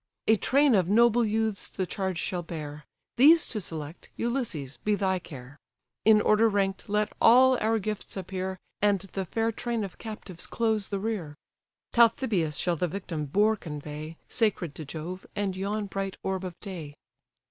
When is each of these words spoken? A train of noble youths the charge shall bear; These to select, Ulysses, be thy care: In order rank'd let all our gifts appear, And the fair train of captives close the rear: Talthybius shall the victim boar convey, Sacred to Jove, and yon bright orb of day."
A 0.25 0.35
train 0.35 0.73
of 0.73 0.89
noble 0.89 1.23
youths 1.23 1.69
the 1.69 1.85
charge 1.85 2.17
shall 2.17 2.41
bear; 2.41 2.85
These 3.17 3.45
to 3.45 3.59
select, 3.61 4.09
Ulysses, 4.15 4.77
be 4.77 4.95
thy 4.95 5.19
care: 5.19 5.57
In 6.05 6.21
order 6.21 6.49
rank'd 6.49 6.85
let 6.89 7.13
all 7.21 7.55
our 7.59 7.77
gifts 7.77 8.17
appear, 8.17 8.57
And 8.81 9.01
the 9.01 9.25
fair 9.27 9.51
train 9.51 9.83
of 9.83 9.99
captives 9.99 10.47
close 10.47 10.87
the 10.87 10.97
rear: 10.97 11.35
Talthybius 11.93 12.57
shall 12.57 12.77
the 12.77 12.87
victim 12.87 13.25
boar 13.27 13.55
convey, 13.55 14.17
Sacred 14.27 14.73
to 14.73 14.85
Jove, 14.85 15.23
and 15.35 15.55
yon 15.55 15.85
bright 15.85 16.17
orb 16.23 16.45
of 16.45 16.59
day." 16.61 16.95